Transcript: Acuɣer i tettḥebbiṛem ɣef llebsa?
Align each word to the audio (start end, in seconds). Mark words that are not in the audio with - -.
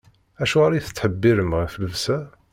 Acuɣer 0.41 0.71
i 0.73 0.81
tettḥebbiṛem 0.85 1.51
ɣef 1.59 1.73
llebsa? 1.77 2.19